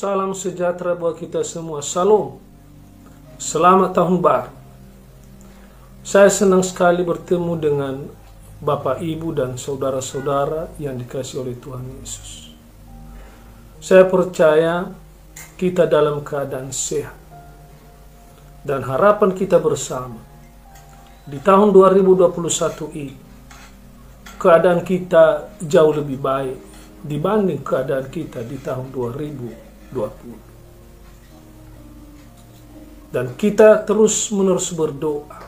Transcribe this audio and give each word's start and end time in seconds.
Salam 0.00 0.32
sejahtera 0.32 0.96
buat 0.96 1.20
kita 1.20 1.44
semua. 1.44 1.84
Salam. 1.84 2.40
Selamat 3.36 3.92
tahun 3.92 4.24
baru. 4.24 4.48
Saya 6.00 6.32
senang 6.32 6.64
sekali 6.64 7.04
bertemu 7.04 7.52
dengan 7.60 8.08
Bapak, 8.64 9.04
Ibu, 9.04 9.36
dan 9.36 9.60
saudara-saudara 9.60 10.72
yang 10.80 10.96
dikasih 10.96 11.44
oleh 11.44 11.52
Tuhan 11.60 11.84
Yesus. 12.00 12.48
Saya 13.76 14.08
percaya 14.08 14.88
kita 15.60 15.84
dalam 15.84 16.24
keadaan 16.24 16.72
sehat. 16.72 17.20
Dan 18.64 18.80
harapan 18.88 19.36
kita 19.36 19.60
bersama 19.60 20.16
di 21.28 21.36
tahun 21.44 21.76
2021 21.76 22.88
ini 22.96 23.16
keadaan 24.40 24.80
kita 24.80 25.52
jauh 25.60 25.92
lebih 25.92 26.16
baik 26.16 26.56
dibanding 27.04 27.60
keadaan 27.60 28.08
kita 28.08 28.40
di 28.48 28.56
tahun 28.64 28.88
2020. 29.92 30.50
Dan 33.10 33.34
kita 33.34 33.82
terus 33.82 34.30
menerus 34.30 34.70
berdoa 34.70 35.42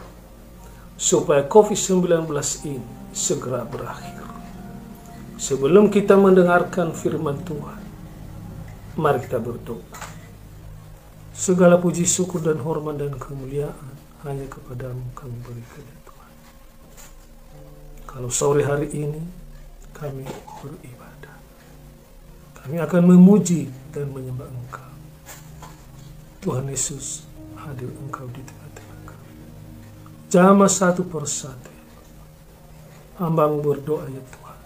supaya 0.99 1.47
COVID-19 1.47 2.27
ini 2.67 2.83
segera 3.15 3.63
berakhir. 3.63 4.23
Sebelum 5.39 5.91
kita 5.91 6.15
mendengarkan 6.15 6.95
firman 6.95 7.43
Tuhan, 7.43 7.83
mari 8.95 9.23
kita 9.23 9.43
berdoa. 9.43 9.99
Segala 11.35 11.79
puji 11.79 12.07
syukur 12.07 12.39
dan 12.39 12.63
hormat 12.63 12.99
dan 13.03 13.19
kemuliaan 13.19 13.95
hanya 14.23 14.47
kepadamu 14.47 15.03
kami 15.19 15.35
berikan 15.43 15.83
ya 15.83 15.99
Tuhan. 16.07 16.33
Kalau 18.07 18.31
sore 18.31 18.63
hari 18.63 18.87
ini 18.95 19.19
kami 19.91 20.23
beribadah. 20.63 21.32
Kami 22.63 22.79
akan 22.79 23.03
memuji 23.11 23.67
dan 23.91 24.07
menyembah 24.15 24.47
Engkau. 24.47 24.91
Tuhan 26.43 26.71
Yesus 26.71 27.27
hadir 27.59 27.91
Engkau 28.07 28.27
di 28.31 28.39
tengah-tengah 28.39 29.01
kami. 29.03 29.35
Jama 30.31 30.71
satu 30.71 31.03
persatu. 31.03 31.71
Hambamu 33.19 33.59
berdoa 33.63 34.07
ya 34.07 34.23
Tuhan. 34.23 34.59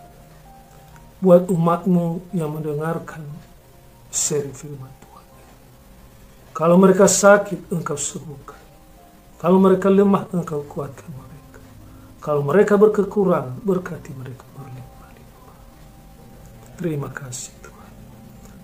Buat 1.25 1.49
umatmu 1.49 2.37
yang 2.37 2.53
mendengarkan 2.53 3.25
seri 4.13 4.53
firman 4.53 4.93
Tuhan. 5.01 5.27
Kalau 6.53 6.77
mereka 6.77 7.09
sakit, 7.09 7.73
Engkau 7.73 7.97
sembuhkan. 7.97 8.61
Kalau 9.41 9.57
mereka 9.57 9.89
lemah, 9.89 10.29
Engkau 10.37 10.65
kuatkan 10.69 11.09
mereka. 11.13 11.61
Kalau 12.21 12.45
mereka 12.45 12.77
berkekurangan, 12.77 13.61
berkati 13.65 14.13
mereka 14.17 14.45
berlimpah-limpah. 14.53 15.57
Terima 16.77 17.09
kasih. 17.09 17.56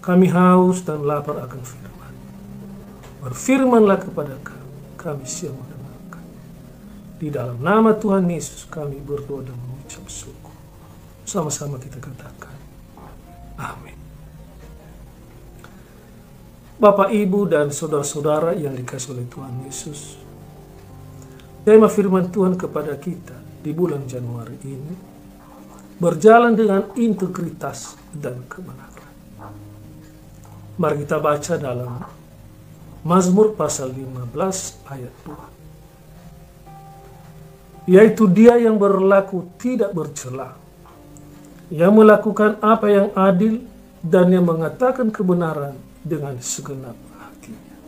Kami 0.03 0.27
haus 0.35 0.83
dan 0.83 1.07
lapar 1.07 1.39
akan 1.47 1.63
firman. 1.63 2.15
Berfirmanlah 3.23 4.03
kepada 4.03 4.35
kami, 4.43 4.99
kami 4.99 5.23
siap 5.23 5.55
mendengarkan. 5.55 6.27
Di 7.23 7.31
dalam 7.31 7.63
nama 7.63 7.95
Tuhan 7.95 8.27
Yesus 8.27 8.67
kami 8.67 8.99
berdoa 8.99 9.47
dan 9.47 9.55
mengucap 9.55 10.03
syukur. 10.11 10.51
Sama-sama 11.23 11.79
kita 11.79 12.03
katakan. 12.03 12.51
Amin. 13.55 13.95
Bapak, 16.83 17.15
Ibu, 17.15 17.47
dan 17.47 17.71
saudara-saudara 17.71 18.59
yang 18.59 18.75
dikasih 18.75 19.15
oleh 19.15 19.31
Tuhan 19.31 19.55
Yesus. 19.71 20.19
Tema 21.63 21.87
firman 21.87 22.27
Tuhan 22.27 22.59
kepada 22.59 22.99
kita 22.99 23.39
di 23.63 23.71
bulan 23.71 24.03
Januari 24.11 24.59
ini 24.67 24.95
berjalan 26.03 26.59
dengan 26.59 26.91
integritas 26.99 27.95
dan 28.11 28.43
kebenaran. 28.51 29.02
Mari 30.83 31.07
kita 31.07 31.23
baca 31.23 31.55
dalam 31.55 32.03
Mazmur 33.07 33.55
pasal 33.55 33.95
15 33.95 34.83
ayat 34.91 35.15
2. 37.87 37.87
Yaitu 37.87 38.27
dia 38.27 38.59
yang 38.59 38.83
berlaku 38.83 39.47
tidak 39.63 39.95
bercela, 39.95 40.59
yang 41.71 41.95
melakukan 41.95 42.59
apa 42.59 42.91
yang 42.91 43.15
adil 43.15 43.63
dan 44.03 44.35
yang 44.35 44.43
mengatakan 44.43 45.15
kebenaran 45.15 45.79
dengan 46.03 46.35
segenap 46.43 46.99
hatinya. 47.15 47.79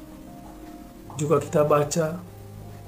Juga 1.19 1.43
kita 1.43 1.67
baca 1.67 2.23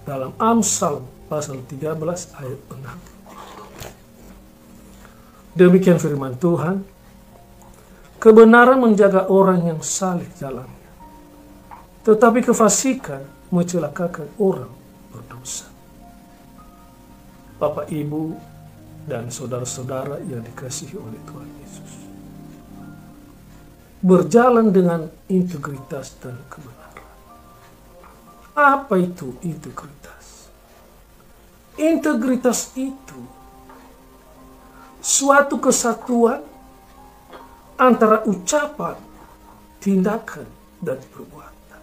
dalam 0.06 0.30
Amsal 0.38 1.03
pasal 1.26 1.66
13 1.66 1.98
ayat 2.38 2.62
6. 2.70 5.59
Demikian 5.59 5.98
firman 5.98 6.38
Tuhan. 6.38 6.94
Kebenaran 8.16 8.81
menjaga 8.81 9.28
orang 9.28 9.69
yang 9.69 9.81
saleh 9.84 10.27
jalannya. 10.41 10.88
Tetapi 12.03 12.41
kefasikan 12.41 13.22
mencelakakan 13.53 14.31
orang 14.41 14.72
berdosa. 15.12 15.69
Bapak, 17.56 17.88
Ibu, 17.88 18.37
dan 19.06 19.31
saudara-saudara 19.31 20.21
yang 20.27 20.43
dikasihi 20.43 20.97
oleh 20.99 21.21
Tuhan 21.25 21.50
Yesus. 21.62 21.93
Berjalan 24.03 24.75
dengan 24.75 25.09
integritas 25.31 26.19
dan 26.21 26.37
kebenaran. 26.50 27.06
Apa 28.56 28.97
itu 29.00 29.37
integritas? 29.44 30.50
Integritas 31.77 32.72
itu 32.77 33.21
suatu 35.04 35.60
kesatuan 35.60 36.43
antara 37.76 38.25
ucapan, 38.25 38.97
tindakan, 39.81 40.48
dan 40.81 40.98
perbuatan. 41.12 41.82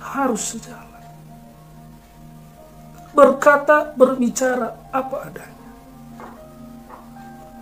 Harus 0.00 0.56
sejalan. 0.56 1.04
Berkata, 3.10 3.90
berbicara 3.94 4.90
apa 4.94 5.16
adanya. 5.26 5.66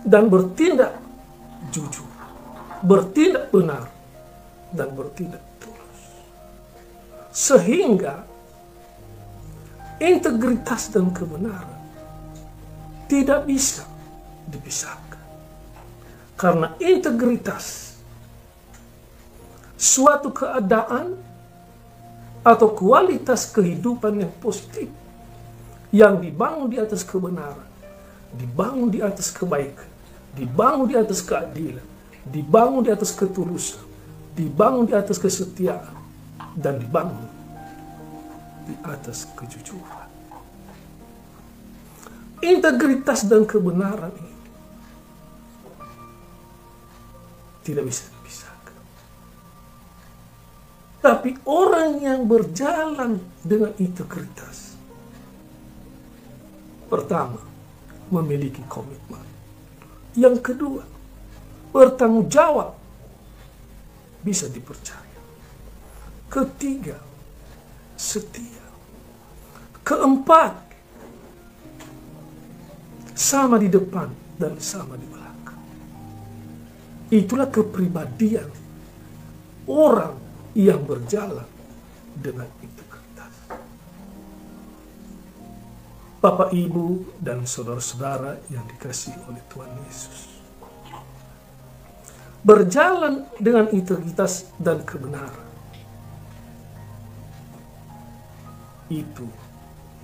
Dan 0.05 0.29
bertindak 0.29 0.93
jujur. 1.73 2.07
Bertindak 2.85 3.51
benar. 3.51 3.85
Dan 4.69 4.93
bertindak 4.93 5.41
tulus. 5.57 6.01
Sehingga 7.33 8.23
integritas 9.99 10.93
dan 10.93 11.11
kebenaran 11.11 11.81
tidak 13.09 13.49
bisa 13.49 13.83
dipisahkan. 14.45 15.08
Karena 16.39 16.71
integritas 16.79 17.99
suatu 19.75 20.31
keadaan 20.31 21.19
atau 22.39 22.71
kualitas 22.71 23.43
kehidupan 23.51 24.23
yang 24.23 24.31
positif 24.39 24.87
yang 25.91 26.15
dibangun 26.23 26.71
di 26.71 26.79
atas 26.79 27.03
kebenaran, 27.03 27.67
dibangun 28.39 28.87
di 28.87 29.03
atas 29.03 29.35
kebaikan, 29.35 29.91
dibangun 30.39 30.87
di 30.87 30.95
atas 30.95 31.19
keadilan, 31.19 31.83
dibangun 32.23 32.87
di 32.87 32.91
atas 32.95 33.11
ketulusan, 33.11 33.83
dibangun 34.39 34.87
di 34.87 34.95
atas 34.95 35.19
kesetiaan, 35.19 35.91
dan 36.55 36.79
dibangun 36.79 37.27
di 38.63 38.79
atas 38.87 39.27
kejujuran. 39.35 40.07
Integritas 42.39 43.27
dan 43.27 43.43
kebenaran 43.43 44.15
ini 44.15 44.38
tidak 47.69 47.85
bisa 47.85 48.09
dipisahkan. 48.09 48.77
Tapi 51.05 51.29
orang 51.45 52.01
yang 52.01 52.25
berjalan 52.25 53.21
dengan 53.45 53.71
integritas, 53.77 54.73
pertama, 56.89 57.37
memiliki 58.09 58.65
komitmen. 58.65 59.21
Yang 60.17 60.41
kedua, 60.41 60.83
bertanggung 61.69 62.25
jawab, 62.25 62.73
bisa 64.25 64.49
dipercaya. 64.49 65.21
Ketiga, 66.27 66.97
setia. 67.93 68.65
Keempat, 69.85 70.53
sama 73.13 73.61
di 73.61 73.69
depan 73.69 74.09
dan 74.41 74.57
sama 74.57 74.97
di 74.97 75.05
belakang. 75.05 75.48
Itulah 77.09 77.49
kepribadian 77.49 78.45
orang 79.65 80.13
yang 80.53 80.85
berjalan 80.85 81.45
dengan 82.13 82.45
integritas. 82.61 83.33
Bapak, 86.21 86.53
Ibu, 86.53 87.17
dan 87.17 87.49
saudara-saudara 87.49 88.37
yang 88.53 88.61
dikasih 88.69 89.17
oleh 89.25 89.41
Tuhan 89.49 89.71
Yesus. 89.89 90.37
Berjalan 92.45 93.25
dengan 93.41 93.73
integritas 93.73 94.53
dan 94.61 94.85
kebenaran. 94.85 95.49
Itu 98.89 99.25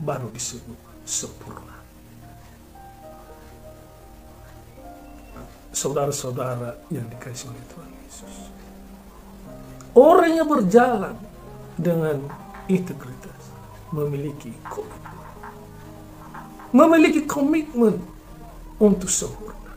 baru 0.01 0.33
disebut 0.33 1.05
sempurna. 1.05 1.74
Saudara-saudara 5.75 6.87
yang 6.87 7.03
dikasih 7.11 7.51
oleh 7.51 7.63
Tuhan 7.67 7.91
Yesus. 8.07 8.35
orang 9.95 10.31
yang 10.39 10.47
berjalan 10.47 11.15
dengan 11.75 12.19
integritas 12.71 13.51
memiliki 13.91 14.55
komitmen. 14.71 15.27
Memiliki 16.71 17.21
komitmen 17.27 17.99
untuk 18.79 19.07
sempurna. 19.07 19.75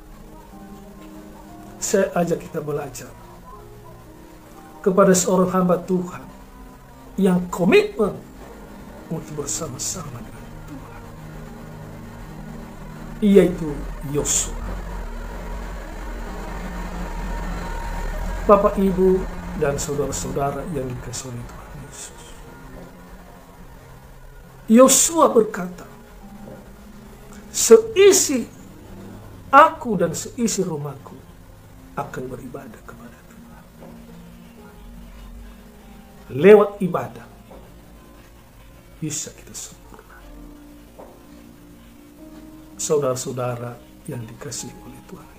Saya 1.78 2.10
ajak 2.14 2.46
kita 2.46 2.58
belajar 2.62 3.10
kepada 4.82 5.14
seorang 5.14 5.50
hamba 5.54 5.78
Tuhan 5.82 6.22
yang 7.18 7.42
komitmen 7.50 8.14
untuk 9.10 9.46
bersama-sama 9.46 10.18
dengan 10.18 10.46
Tuhan. 10.66 11.02
Yaitu 13.22 13.70
Yosua. 14.10 14.87
Bapak, 18.48 18.80
Ibu, 18.80 19.20
dan 19.60 19.76
saudara-saudara 19.76 20.64
yang 20.72 20.88
dikasih 20.88 21.28
oleh 21.28 21.44
Tuhan 21.44 21.76
Yesus. 21.84 22.24
Yosua 24.72 25.28
berkata, 25.28 25.84
seisi 27.52 28.48
aku 29.52 30.00
dan 30.00 30.16
seisi 30.16 30.64
rumahku 30.64 31.12
akan 31.92 32.24
beribadah 32.24 32.80
kepada 32.88 33.18
Tuhan. 33.28 33.64
Lewat 36.32 36.80
ibadah 36.80 37.28
bisa 38.96 39.28
kita 39.36 39.52
sempurna. 39.52 40.24
Saudara-saudara 42.80 43.76
yang 44.08 44.24
dikasih 44.24 44.72
oleh 44.88 45.00
Tuhan. 45.04 45.37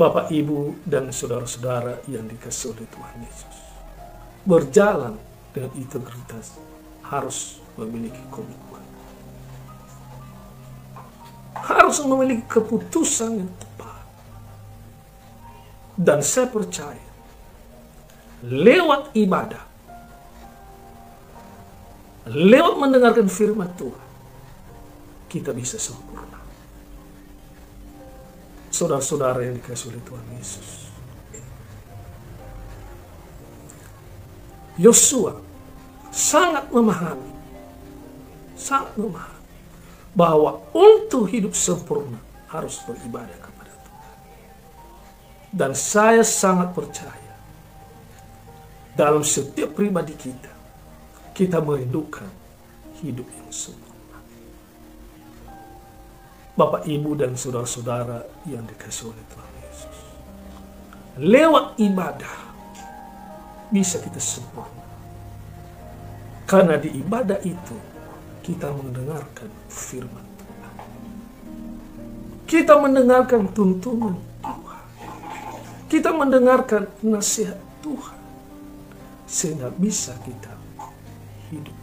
Bapak, 0.01 0.33
Ibu, 0.33 0.89
dan 0.89 1.13
saudara-saudara 1.13 2.01
yang 2.09 2.25
dikasih 2.25 2.73
oleh 2.73 2.89
Tuhan 2.89 3.17
Yesus. 3.23 3.57
Berjalan 4.43 5.15
dengan 5.53 5.73
integritas 5.77 6.57
harus 7.05 7.61
memiliki 7.77 8.19
komitmen. 8.33 8.81
Harus 11.53 12.01
memiliki 12.03 12.43
keputusan 12.49 13.45
yang 13.45 13.53
tepat. 13.61 14.03
Dan 15.93 16.25
saya 16.25 16.49
percaya, 16.49 17.09
lewat 18.43 19.13
ibadah, 19.13 19.72
lewat 22.31 22.75
mendengarkan 22.79 23.27
firman 23.27 23.71
Tuhan, 23.75 24.09
kita 25.27 25.51
bisa 25.51 25.81
sempurna 25.81 26.39
saudara-saudara 28.73 29.47
yang 29.47 29.57
dikasih 29.61 29.93
oleh 29.93 30.03
Tuhan 30.03 30.27
Yesus. 30.37 30.69
Yosua 34.81 35.37
sangat 36.09 36.73
memahami, 36.73 37.33
sangat 38.57 38.97
memahami 38.97 39.45
bahwa 40.17 40.65
untuk 40.73 41.29
hidup 41.29 41.53
sempurna 41.53 42.17
harus 42.49 42.81
beribadah 42.89 43.37
kepada 43.37 43.73
Tuhan. 43.73 44.17
Dan 45.53 45.71
saya 45.77 46.25
sangat 46.25 46.73
percaya 46.73 47.37
dalam 48.97 49.21
setiap 49.25 49.77
pribadi 49.77 50.17
kita, 50.17 50.53
kita 51.32 51.64
merindukan 51.64 52.29
hidup 53.00 53.25
yang 53.25 53.50
sempurna. 53.52 54.20
Bapak, 56.52 56.84
Ibu, 56.84 57.17
dan 57.17 57.32
saudara-saudara 57.32 58.29
yang 58.44 58.69
dikasih 58.69 59.08
oleh 59.08 59.25
Tuhan 59.32 59.52
Yesus. 59.64 59.99
Lewat 61.17 61.67
ibadah 61.81 62.37
bisa 63.73 63.96
kita 64.05 64.20
sempurna. 64.20 64.84
Karena 66.44 66.76
di 66.76 66.93
ibadah 67.00 67.40
itu 67.40 67.76
kita 68.44 68.69
mendengarkan 68.69 69.49
firman 69.73 70.26
Tuhan. 70.37 70.75
Kita 72.44 72.76
mendengarkan 72.76 73.49
tuntunan 73.56 74.20
Tuhan. 74.44 74.85
Kita 75.88 76.12
mendengarkan 76.12 76.93
nasihat 77.00 77.56
Tuhan. 77.81 78.20
Sehingga 79.25 79.73
bisa 79.73 80.12
kita 80.20 80.51
hidup. 81.52 81.76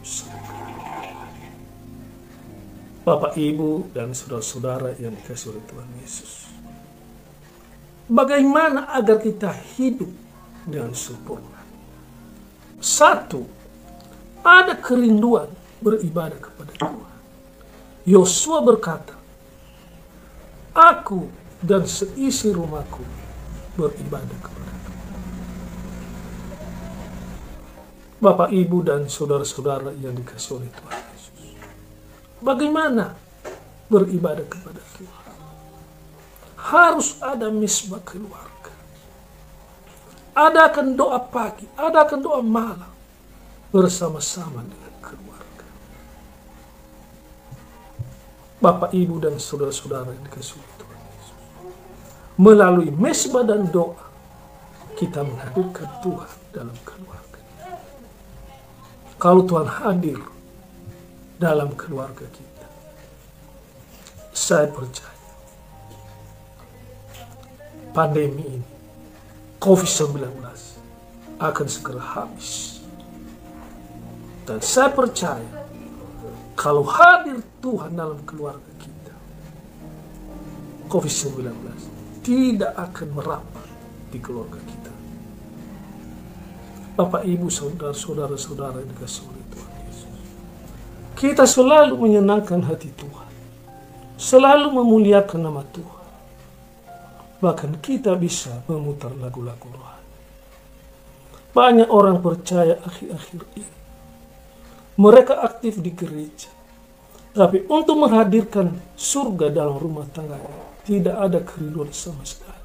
Bapak, 3.06 3.38
Ibu, 3.38 3.94
dan 3.96 4.12
saudara-saudara 4.12 4.98
yang 4.98 5.14
dikasih 5.16 5.56
oleh 5.56 5.64
Tuhan 5.64 5.88
Yesus. 6.02 6.32
Bagaimana 8.10 8.90
agar 8.90 9.22
kita 9.22 9.54
hidup 9.78 10.10
dengan 10.66 10.92
sempurna? 10.92 11.62
Satu, 12.82 13.46
ada 14.42 14.74
kerinduan 14.76 15.46
beribadah 15.78 16.36
kepada 16.36 16.72
Tuhan. 16.76 17.18
Yosua 18.04 18.60
berkata, 18.66 19.14
Aku 20.74 21.30
dan 21.60 21.84
seisi 21.86 22.50
rumahku 22.50 23.04
beribadah 23.76 24.38
kepada 24.42 24.74
Tuhan. 24.86 25.00
Bapak, 28.20 28.52
Ibu, 28.52 28.84
dan 28.84 29.08
saudara-saudara 29.08 29.96
yang 29.96 30.12
dikasih 30.12 30.60
oleh 30.60 30.68
Tuhan. 30.68 31.04
Bagaimana 32.44 33.16
beribadah 33.88 34.44
kepada 34.44 34.80
Tuhan? 35.00 35.36
Harus 36.60 37.16
ada 37.24 37.48
misbah 37.48 38.04
keluarga. 38.04 38.76
Adakan 40.36 41.00
doa 41.00 41.16
pagi, 41.16 41.64
adakan 41.80 42.20
doa 42.20 42.44
malam 42.44 42.92
bersama-sama 43.72 44.68
dengan 44.68 44.94
keluarga. 45.00 45.66
Bapak, 48.60 48.92
Ibu, 48.92 49.16
dan 49.16 49.40
saudara-saudara 49.40 50.12
yang 50.12 50.24
dikasih 50.28 50.60
Tuhan 50.76 51.00
Yesus. 51.08 51.40
Melalui 52.36 52.92
mesbah 52.92 53.48
dan 53.48 53.64
doa, 53.72 54.12
kita 55.00 55.24
menghadirkan 55.24 55.88
Tuhan 56.04 56.32
dalam 56.52 56.76
keluarga. 56.84 57.29
Kalau 59.20 59.44
Tuhan 59.44 59.68
hadir, 59.68 60.16
dalam 61.40 61.72
keluarga 61.72 62.28
kita. 62.28 62.68
Saya 64.36 64.68
percaya 64.68 65.20
pandemi 67.96 68.60
ini, 68.60 68.70
COVID-19 69.56 70.20
akan 71.40 71.66
segera 71.66 72.00
habis. 72.00 72.80
Dan 74.44 74.60
saya 74.60 74.92
percaya 74.92 75.64
kalau 76.56 76.84
hadir 76.84 77.40
Tuhan 77.64 77.96
dalam 77.96 78.20
keluarga 78.28 78.72
kita, 78.76 79.16
COVID-19 80.92 81.44
tidak 82.20 82.72
akan 82.76 83.08
merapat 83.16 83.68
di 84.12 84.18
keluarga 84.20 84.60
kita. 84.64 84.79
Bapak, 86.98 87.22
Ibu, 87.22 87.46
saudara-saudara, 87.46 88.34
saudara 88.34 88.82
yang 88.82 88.90
dikasih 88.90 89.22
oleh 89.30 89.44
Tuhan. 89.54 89.70
Kita 91.20 91.44
selalu 91.44 91.94
menyenangkan 92.00 92.64
hati 92.64 92.90
Tuhan. 92.96 93.28
Selalu 94.16 94.72
memuliakan 94.72 95.40
nama 95.40 95.62
Tuhan. 95.68 96.08
Bahkan 97.40 97.80
kita 97.80 98.16
bisa 98.20 98.64
memutar 98.68 99.12
lagu-lagu 99.16 99.68
rohani. 99.68 100.08
Banyak 101.56 101.88
orang 101.88 102.20
percaya 102.20 102.76
akhir-akhir 102.84 103.42
ini. 103.56 103.76
Mereka 105.00 105.34
aktif 105.40 105.80
di 105.80 105.92
gereja. 105.96 106.52
Tapi 107.32 107.64
untuk 107.70 107.96
menghadirkan 107.96 108.76
surga 108.98 109.48
dalam 109.48 109.80
rumah 109.80 110.04
tangga 110.12 110.36
tidak 110.84 111.16
ada 111.16 111.40
kerinduan 111.40 111.88
sama 111.96 112.26
sekali. 112.28 112.60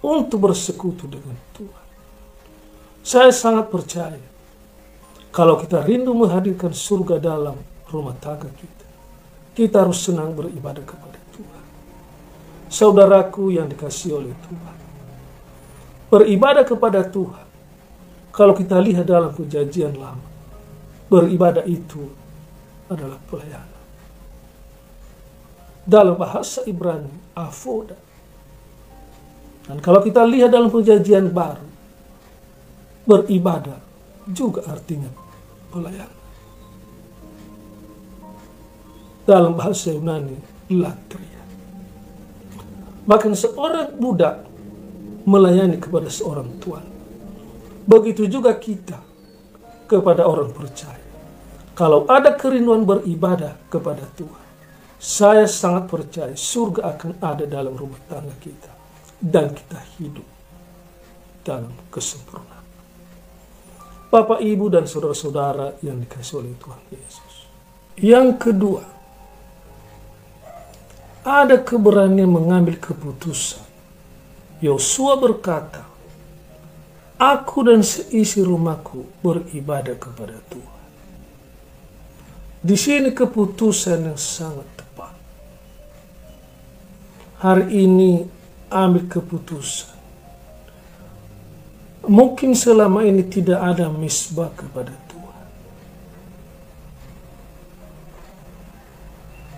Untuk 0.00 0.48
bersekutu 0.48 1.04
dengan 1.04 1.36
Tuhan. 1.52 1.83
Saya 3.04 3.28
sangat 3.28 3.68
percaya 3.68 4.16
kalau 5.28 5.60
kita 5.60 5.84
rindu 5.84 6.16
menghadirkan 6.16 6.72
surga 6.72 7.20
dalam 7.20 7.60
rumah 7.92 8.16
tangga 8.16 8.48
kita, 8.48 8.86
kita 9.52 9.84
harus 9.84 10.00
senang 10.00 10.32
beribadah 10.32 10.80
kepada 10.80 11.20
Tuhan. 11.36 11.64
Saudaraku 12.72 13.52
yang 13.52 13.68
dikasih 13.68 14.24
oleh 14.24 14.32
Tuhan. 14.48 14.76
Beribadah 16.08 16.64
kepada 16.64 17.04
Tuhan. 17.04 17.46
Kalau 18.32 18.56
kita 18.56 18.80
lihat 18.80 19.04
dalam 19.04 19.36
perjanjian 19.36 19.98
lama, 19.98 20.24
beribadah 21.12 21.66
itu 21.68 22.08
adalah 22.86 23.20
pelayanan. 23.26 23.84
Dalam 25.84 26.16
bahasa 26.16 26.64
Ibrani, 26.64 27.10
avoda. 27.36 27.98
Dan 29.68 29.82
kalau 29.84 30.00
kita 30.00 30.22
lihat 30.24 30.54
dalam 30.54 30.72
perjanjian 30.72 31.28
baru, 31.34 31.73
beribadah 33.04 33.80
juga 34.28 34.64
artinya 34.68 35.08
pelayanan. 35.72 36.22
Dalam 39.24 39.56
bahasa 39.56 39.92
Yunani, 39.92 40.36
latria. 40.68 41.42
Bahkan 43.04 43.32
seorang 43.32 43.96
budak 43.96 44.44
melayani 45.24 45.80
kepada 45.80 46.08
seorang 46.12 46.48
tuan. 46.60 46.84
Begitu 47.84 48.28
juga 48.28 48.56
kita 48.56 49.00
kepada 49.88 50.24
orang 50.24 50.52
percaya. 50.52 51.00
Kalau 51.76 52.08
ada 52.08 52.32
kerinduan 52.36 52.86
beribadah 52.86 53.60
kepada 53.68 54.04
Tuhan, 54.16 54.44
saya 54.96 55.44
sangat 55.44 55.90
percaya 55.90 56.32
surga 56.32 56.96
akan 56.96 57.10
ada 57.20 57.44
dalam 57.44 57.76
rumah 57.76 58.00
tangga 58.08 58.32
kita 58.40 58.72
dan 59.20 59.52
kita 59.52 59.76
hidup 60.00 60.24
dalam 61.44 61.72
kesempurnaan. 61.92 62.63
Bapak, 64.14 64.38
Ibu, 64.38 64.70
dan 64.70 64.86
saudara-saudara 64.86 65.82
yang 65.82 65.98
dikasih 65.98 66.38
oleh 66.38 66.54
Tuhan 66.62 66.82
Yesus. 66.94 67.34
Yang 67.98 68.28
kedua, 68.46 68.86
ada 71.26 71.58
keberanian 71.58 72.30
mengambil 72.30 72.78
keputusan. 72.78 73.66
Yosua 74.62 75.18
berkata, 75.18 75.82
Aku 77.18 77.66
dan 77.66 77.82
seisi 77.82 78.38
rumahku 78.38 79.02
beribadah 79.18 79.98
kepada 79.98 80.38
Tuhan. 80.46 80.82
Di 82.62 82.76
sini 82.78 83.10
keputusan 83.10 84.14
yang 84.14 84.18
sangat 84.18 84.66
tepat. 84.78 85.14
Hari 87.42 87.66
ini 87.82 88.22
ambil 88.70 89.10
keputusan. 89.10 89.93
Mungkin 92.04 92.52
selama 92.52 93.00
ini 93.08 93.24
tidak 93.24 93.60
ada 93.60 93.88
misbah 93.88 94.52
kepada 94.52 94.92
Tuhan. 95.08 95.46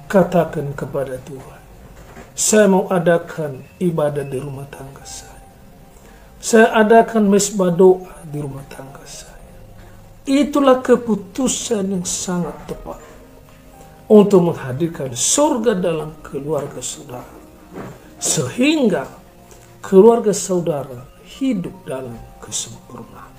Katakan 0.07 0.71
kepada 0.79 1.19
Tuhan, 1.27 1.61
saya 2.39 2.71
mau 2.71 2.87
adakan 2.87 3.67
ibadah 3.83 4.23
di 4.23 4.39
rumah 4.39 4.71
tangga 4.71 5.03
saya. 5.03 5.43
Saya 6.39 6.71
adakan 6.79 7.27
mesbah 7.27 7.75
doa 7.75 8.23
di 8.23 8.39
rumah 8.39 8.63
tangga 8.71 9.03
saya. 9.03 9.35
Itulah 10.27 10.79
keputusan 10.79 11.99
yang 11.99 12.07
sangat 12.07 12.55
tepat 12.71 13.03
untuk 14.07 14.55
menghadirkan 14.55 15.11
surga 15.11 15.75
dalam 15.75 16.15
keluarga 16.23 16.79
saudara. 16.79 17.35
Sehingga 18.23 19.11
keluarga 19.83 20.31
saudara 20.31 21.16
hidup 21.37 21.75
dalam 21.85 22.17
kesempurnaan. 22.41 23.35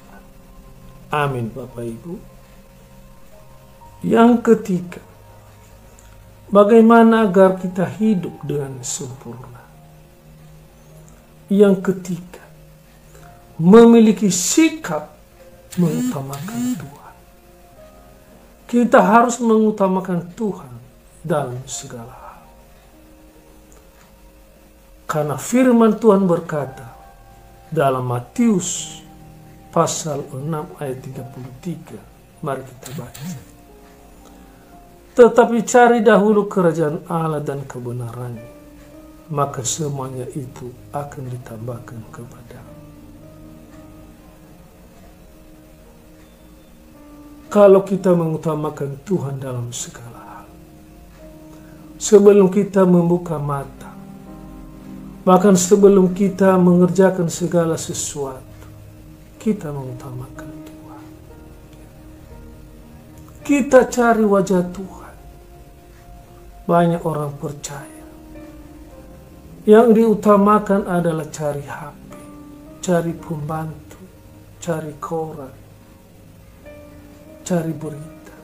Amin 1.10 1.50
Bapak 1.50 1.88
Ibu. 1.88 2.14
Yang 4.06 4.34
ketiga, 4.46 5.02
bagaimana 6.52 7.26
agar 7.26 7.58
kita 7.58 7.88
hidup 7.98 8.44
dengan 8.46 8.78
sempurna? 8.86 9.64
Yang 11.48 11.76
ketiga, 11.92 12.44
memiliki 13.58 14.30
sikap 14.30 15.16
mengutamakan 15.80 16.62
Tuhan. 16.76 17.16
Kita 18.68 19.00
harus 19.00 19.40
mengutamakan 19.40 20.28
Tuhan 20.36 20.74
dalam 21.24 21.64
segala 21.64 22.12
hal. 22.12 22.44
Karena 25.08 25.40
firman 25.40 25.96
Tuhan 25.96 26.28
berkata 26.28 26.87
dalam 27.72 28.08
Matius 28.08 29.02
pasal 29.72 30.24
6 30.32 30.82
ayat 30.82 30.98
33. 31.04 32.44
Mari 32.46 32.64
kita 32.64 32.90
baca. 32.98 33.22
Tetapi 35.18 35.58
cari 35.66 36.00
dahulu 36.06 36.46
kerajaan 36.46 37.10
Allah 37.10 37.42
dan 37.42 37.66
kebenarannya, 37.66 38.46
maka 39.34 39.66
semuanya 39.66 40.30
itu 40.38 40.70
akan 40.94 41.24
ditambahkan 41.34 42.00
kepada 42.14 42.68
kalau 47.48 47.82
kita 47.84 48.12
mengutamakan 48.12 49.00
Tuhan 49.08 49.40
dalam 49.40 49.72
segala 49.72 50.20
hal. 50.20 50.48
Sebelum 51.98 52.52
kita 52.52 52.84
membuka 52.86 53.40
mata, 53.40 53.87
bahkan 55.28 55.60
sebelum 55.60 56.16
kita 56.16 56.56
mengerjakan 56.56 57.28
segala 57.28 57.76
sesuatu, 57.76 58.64
kita 59.36 59.76
mengutamakan 59.76 60.48
Tuhan. 60.64 61.06
Kita 63.44 63.92
cari 63.92 64.24
wajah 64.24 64.64
Tuhan. 64.72 65.16
Banyak 66.64 67.04
orang 67.04 67.36
percaya. 67.36 68.04
Yang 69.68 70.00
diutamakan 70.00 70.88
adalah 70.88 71.28
cari 71.28 71.64
HP, 71.68 72.12
cari 72.80 73.12
pembantu, 73.12 74.00
cari 74.64 74.96
koran, 74.96 75.56
cari 77.44 77.74
berita. 77.76 78.36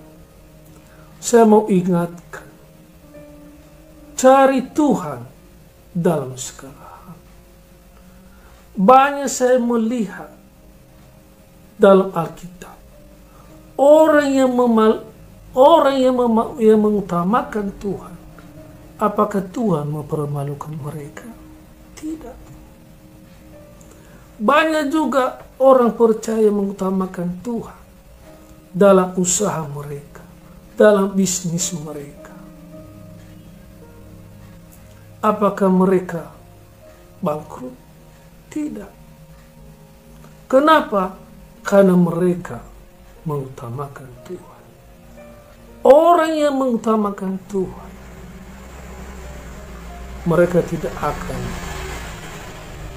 Saya 1.23 1.47
mau 1.47 1.63
ingatkan, 1.71 2.47
cari 4.19 4.67
Tuhan 4.75 5.32
dalam 5.93 6.33
segala 6.35 7.05
hal. 7.05 7.17
Banyak 8.73 9.29
saya 9.29 9.61
melihat 9.61 10.33
dalam 11.77 12.09
Alkitab 12.11 12.73
orang 13.77 14.29
yang 14.29 14.51
memal 14.53 15.05
orang 15.53 15.97
yang, 15.97 16.15
mem 16.17 16.57
yang 16.61 16.79
mengutamakan 16.81 17.73
Tuhan. 17.77 18.15
Apakah 19.01 19.43
Tuhan 19.49 19.89
mempermalukan 19.89 20.73
mereka? 20.79 21.27
Tidak. 21.97 22.37
Banyak 24.39 24.85
juga 24.89 25.43
orang 25.59 25.93
percaya 25.93 26.47
mengutamakan 26.49 27.29
Tuhan 27.43 27.79
dalam 28.73 29.13
usaha 29.19 29.61
mereka, 29.69 30.23
dalam 30.79 31.11
bisnis 31.13 31.73
mereka. 31.75 32.22
Apakah 35.23 35.71
mereka 35.71 36.27
bangkrut? 37.23 37.71
Tidak. 38.51 38.91
Kenapa? 40.51 41.15
Karena 41.63 41.95
mereka 41.95 42.59
mengutamakan 43.23 44.09
Tuhan. 44.27 44.63
Orang 45.87 46.31
yang 46.35 46.53
mengutamakan 46.59 47.39
Tuhan, 47.47 47.91
mereka 50.27 50.59
tidak 50.67 50.91
akan 50.99 51.41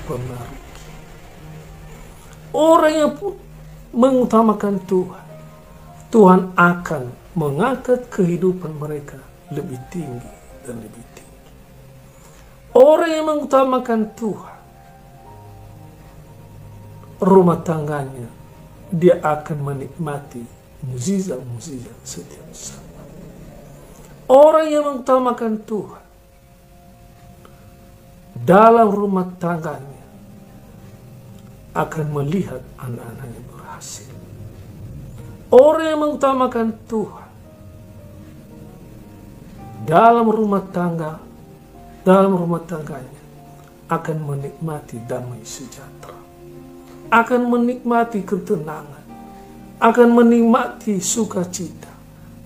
pernah 0.06 0.66
Orang 2.56 2.95
yang 2.97 3.12
mengutamakan 3.92 4.80
Tuhan, 4.88 5.26
Tuhan 6.09 6.56
akan 6.56 7.12
mengangkat 7.37 8.09
kehidupan 8.09 8.80
mereka 8.80 9.21
lebih 9.52 9.76
tinggi 9.92 10.33
dan 10.64 10.80
lebih 10.80 11.04
tinggi. 11.12 11.15
Orang 12.76 13.09
yang 13.09 13.25
mengutamakan 13.25 14.12
Tuhan, 14.12 14.59
rumah 17.25 17.64
tangganya, 17.64 18.28
dia 18.92 19.16
akan 19.25 19.59
menikmati 19.64 20.45
muzizat-muzizat 20.85 21.97
setiap 22.04 22.52
saat. 22.52 22.85
Orang 24.28 24.68
yang 24.68 24.85
mengutamakan 24.85 25.56
Tuhan, 25.64 26.04
dalam 28.45 28.92
rumah 28.92 29.25
tangganya, 29.40 30.04
akan 31.73 32.06
melihat 32.12 32.61
anak-anaknya 32.76 33.42
berhasil. 33.56 34.12
Orang 35.49 35.85
yang 35.88 36.00
mengutamakan 36.04 36.76
Tuhan 36.85 37.28
dalam 39.88 40.26
rumah 40.28 40.61
tangga, 40.68 41.25
dalam 42.07 42.39
rumah 42.39 42.63
tangganya 42.63 43.23
akan 43.91 44.17
menikmati 44.23 45.03
damai 45.11 45.43
sejahtera, 45.43 46.15
akan 47.11 47.41
menikmati 47.51 48.23
ketenangan, 48.23 49.07
akan 49.83 50.09
menikmati 50.15 51.03
sukacita, 51.03 51.91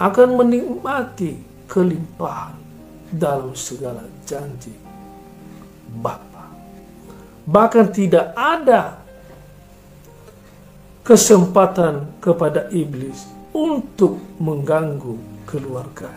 akan 0.00 0.40
menikmati 0.40 1.36
kelimpahan 1.68 2.56
dalam 3.12 3.52
segala 3.52 4.08
janji 4.24 4.72
Bapa. 6.00 6.48
Bahkan 7.44 7.86
tidak 7.92 8.32
ada 8.32 8.96
kesempatan 11.04 12.16
kepada 12.16 12.72
iblis 12.72 13.28
untuk 13.52 14.16
mengganggu 14.40 15.44
keluarga, 15.44 16.08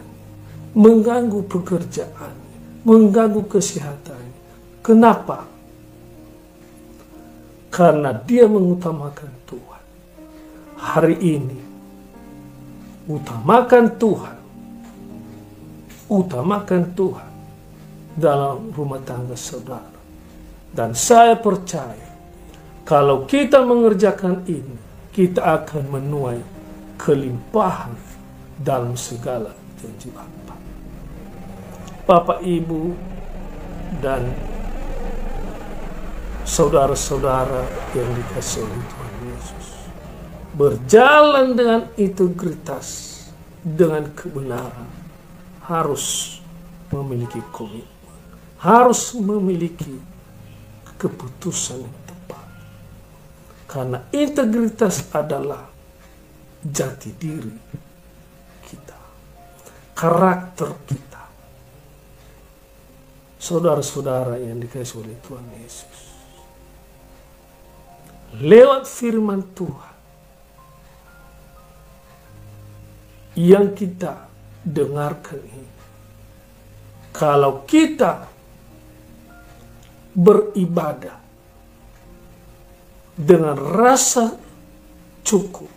mengganggu 0.77 1.43
pekerjaan, 1.49 2.42
mengganggu 2.83 3.43
kesehatan. 3.47 4.23
Kenapa? 4.83 5.47
Karena 7.73 8.13
dia 8.13 8.45
mengutamakan 8.45 9.31
Tuhan. 9.47 9.83
Hari 10.77 11.15
ini, 11.19 11.59
utamakan 13.07 13.85
Tuhan. 13.97 14.37
Utamakan 16.11 16.83
Tuhan 16.93 17.31
dalam 18.13 18.69
rumah 18.75 19.01
tangga 19.01 19.33
saudara. 19.33 19.97
Dan 20.69 20.93
saya 20.93 21.39
percaya, 21.39 22.11
kalau 22.83 23.23
kita 23.25 23.63
mengerjakan 23.63 24.43
ini, 24.45 24.77
kita 25.15 25.63
akan 25.63 25.83
menuai 25.87 26.41
kelimpahan 26.99 27.95
dalam 28.59 28.93
segala 28.97 29.53
janji 29.79 30.11
Bapa. 30.11 30.42
Bapak, 32.03 32.43
Ibu, 32.43 32.91
dan 34.03 34.27
saudara-saudara 36.43 37.63
yang 37.95 38.09
dikasih 38.11 38.59
oleh 38.59 38.83
Tuhan 38.91 39.13
Yesus. 39.31 39.67
Berjalan 40.51 41.55
dengan 41.55 41.81
integritas, 41.95 42.87
dengan 43.63 44.11
kebenaran, 44.11 44.91
harus 45.63 46.37
memiliki 46.91 47.39
komitmen, 47.55 48.19
harus 48.59 49.15
memiliki 49.15 49.95
keputusan 50.99 51.87
yang 51.87 51.97
tepat. 52.03 52.45
Karena 53.63 53.99
integritas 54.11 55.07
adalah 55.15 55.71
jati 56.67 57.15
diri 57.15 57.55
kita, 58.67 58.99
karakter 59.95 60.69
kita. 60.83 61.12
Saudara-saudara 63.43 64.39
yang 64.39 64.63
dikasih 64.63 65.03
oleh 65.03 65.19
Tuhan 65.19 65.43
Yesus 65.59 65.99
lewat 68.39 68.87
firman 68.87 69.43
Tuhan 69.51 69.95
yang 73.35 73.75
kita 73.75 74.31
dengarkan 74.63 75.41
ini. 75.43 75.73
Kalau 77.13 77.67
kita 77.67 78.25
beribadah 80.15 81.19
dengan 83.13 83.53
rasa 83.53 84.33
cukup, 85.21 85.69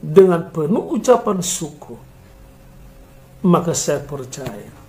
dengan 0.00 0.48
penuh 0.48 0.96
ucapan 0.96 1.44
syukur, 1.44 2.00
maka 3.44 3.76
saya 3.76 4.00
percaya 4.00 4.79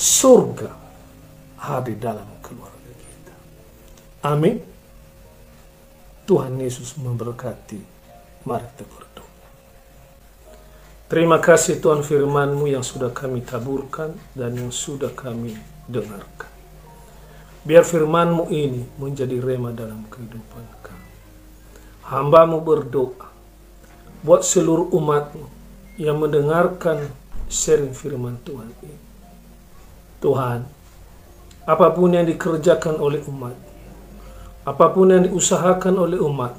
surga 0.00 0.72
hadir 1.60 2.00
dalam 2.00 2.24
keluarga. 2.40 2.80
Amin. 4.24 4.56
Tuhan 6.24 6.56
Yesus 6.56 6.96
memberkati. 6.96 8.00
Mari 8.48 8.64
kita 8.72 8.84
berdoa. 8.88 9.28
Terima 11.10 11.36
kasih 11.36 11.82
Tuhan 11.84 12.00
firman-Mu 12.00 12.70
yang 12.70 12.80
sudah 12.80 13.12
kami 13.12 13.44
taburkan 13.44 14.16
dan 14.32 14.56
yang 14.56 14.72
sudah 14.72 15.12
kami 15.12 15.58
dengarkan. 15.84 16.48
Biar 17.60 17.84
firman-Mu 17.84 18.48
ini 18.48 18.88
menjadi 18.96 19.36
rema 19.36 19.74
dalam 19.76 20.08
kehidupan 20.08 20.64
kami. 20.80 21.10
Hamba-Mu 22.08 22.64
berdoa 22.64 23.28
buat 24.24 24.46
seluruh 24.46 24.88
umat-Mu 24.96 25.44
yang 26.00 26.16
mendengarkan 26.16 27.04
sharing 27.52 27.92
firman 27.92 28.40
Tuhan 28.46 28.72
ini. 28.80 29.09
Tuhan, 30.20 30.60
apa 31.64 31.86
pun 31.92 32.12
yang 32.12 32.28
dikerjakan 32.28 33.00
oleh 33.00 33.24
umat 33.26 33.70
apa 34.60 34.92
pun 34.92 35.08
yang 35.08 35.24
diusahakan 35.24 35.94
oleh 35.96 36.20
umat 36.20 36.52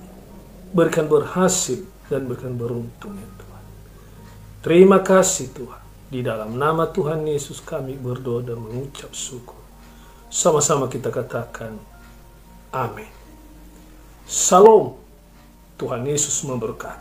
berikan 0.74 1.06
berhasil 1.06 1.86
dan 2.10 2.26
berikan 2.26 2.58
beruntung 2.58 3.14
ya 3.14 3.30
Tuhan. 3.38 3.64
Terima 4.66 5.00
kasih 5.06 5.54
Tuhan. 5.54 5.84
Di 6.12 6.20
dalam 6.20 6.60
nama 6.60 6.92
Tuhan 6.92 7.24
Yesus 7.24 7.64
kami 7.64 7.96
berdoa 7.96 8.44
dan 8.44 8.60
mengucap 8.60 9.14
syukur. 9.16 9.62
Sama-sama 10.28 10.92
kita 10.92 11.08
katakan 11.08 11.78
amin. 12.74 13.08
Salam. 14.28 14.98
Tuhan 15.80 16.04
Yesus 16.06 16.46
memberkati. 16.46 17.00